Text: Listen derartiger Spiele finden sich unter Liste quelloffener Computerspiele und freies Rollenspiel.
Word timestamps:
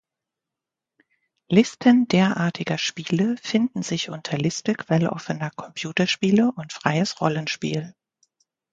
Listen 1.47 2.07
derartiger 2.07 2.79
Spiele 2.79 3.37
finden 3.37 3.83
sich 3.83 4.09
unter 4.09 4.35
Liste 4.35 4.73
quelloffener 4.73 5.51
Computerspiele 5.51 6.51
und 6.55 6.73
freies 6.73 7.21
Rollenspiel. 7.21 7.93